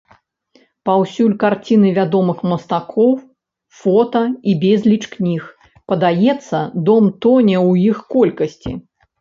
[0.87, 3.11] Паўсюль карціны вядомых мастакоў,
[3.81, 5.41] фота і безліч кніг,
[5.93, 6.57] падаецца,
[6.89, 8.71] дом тоне ў іх колькасці.